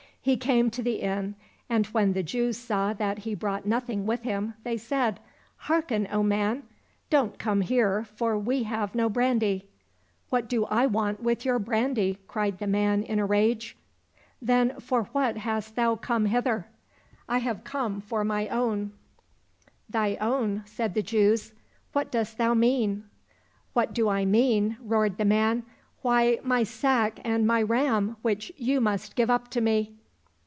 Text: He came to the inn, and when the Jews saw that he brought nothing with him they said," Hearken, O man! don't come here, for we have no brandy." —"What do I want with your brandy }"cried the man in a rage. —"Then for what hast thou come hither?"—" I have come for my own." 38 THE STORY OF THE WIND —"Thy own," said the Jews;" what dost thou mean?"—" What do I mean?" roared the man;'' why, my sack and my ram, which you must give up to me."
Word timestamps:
He 0.23 0.37
came 0.37 0.69
to 0.69 0.83
the 0.83 0.97
inn, 1.01 1.33
and 1.67 1.87
when 1.87 2.13
the 2.13 2.21
Jews 2.21 2.55
saw 2.55 2.93
that 2.93 3.19
he 3.25 3.33
brought 3.33 3.65
nothing 3.65 4.05
with 4.05 4.21
him 4.21 4.53
they 4.63 4.77
said," 4.77 5.19
Hearken, 5.67 6.07
O 6.11 6.21
man! 6.21 6.61
don't 7.09 7.39
come 7.39 7.61
here, 7.61 8.03
for 8.03 8.37
we 8.37 8.61
have 8.61 8.93
no 8.93 9.09
brandy." 9.09 9.65
—"What 10.29 10.47
do 10.47 10.65
I 10.65 10.85
want 10.85 11.23
with 11.23 11.43
your 11.43 11.57
brandy 11.57 12.19
}"cried 12.27 12.59
the 12.59 12.67
man 12.67 13.01
in 13.01 13.17
a 13.17 13.25
rage. 13.25 13.75
—"Then 14.43 14.79
for 14.79 15.05
what 15.05 15.37
hast 15.37 15.75
thou 15.75 15.95
come 15.95 16.27
hither?"—" 16.27 16.67
I 17.27 17.39
have 17.39 17.63
come 17.63 17.99
for 17.99 18.23
my 18.23 18.47
own." 18.49 18.91
38 18.91 18.91
THE 18.91 18.91
STORY 18.91 18.91
OF 18.91 19.83
THE 19.87 19.97
WIND 19.97 20.17
—"Thy 20.19 20.27
own," 20.59 20.63
said 20.67 20.93
the 20.93 21.01
Jews;" 21.03 21.53
what 21.93 22.11
dost 22.11 22.37
thou 22.37 22.53
mean?"—" 22.53 23.05
What 23.73 23.91
do 23.95 24.07
I 24.07 24.25
mean?" 24.25 24.77
roared 24.83 25.17
the 25.17 25.25
man;'' 25.25 25.63
why, 26.03 26.37
my 26.43 26.61
sack 26.61 27.17
and 27.23 27.47
my 27.47 27.63
ram, 27.63 28.17
which 28.21 28.51
you 28.57 28.79
must 28.79 29.15
give 29.15 29.31
up 29.31 29.49
to 29.49 29.61
me." 29.61 29.95